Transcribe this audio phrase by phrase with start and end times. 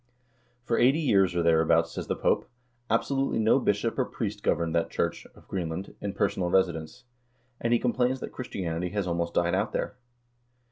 [0.63, 2.49] "For eighty years, or thereabouts," says the Pope,
[2.89, 7.03] "absolutely no bishop or priest governed that church (of Greenland) in personal residence,"
[7.59, 9.97] and he complains that Christianity has almost died out there.